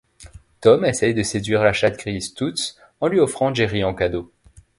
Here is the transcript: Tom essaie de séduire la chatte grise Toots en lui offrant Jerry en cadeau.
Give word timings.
Tom 0.61 0.83
essaie 0.83 1.13
de 1.13 1.21
séduire 1.21 1.61
la 1.63 1.73
chatte 1.73 1.99
grise 1.99 2.33
Toots 2.33 2.73
en 3.01 3.07
lui 3.07 3.19
offrant 3.19 3.53
Jerry 3.53 3.83
en 3.83 3.93
cadeau. 3.93 4.31